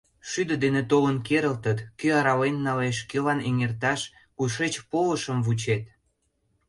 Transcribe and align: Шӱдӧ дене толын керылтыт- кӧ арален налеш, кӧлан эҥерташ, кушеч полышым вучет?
Шӱдӧ 0.29 0.55
дене 0.63 0.81
толын 0.91 1.17
керылтыт- 1.27 1.77
кӧ 1.99 2.07
арален 2.19 2.55
налеш, 2.65 2.97
кӧлан 3.09 3.39
эҥерташ, 3.47 4.01
кушеч 4.37 4.73
полышым 4.91 5.37
вучет? 5.45 5.83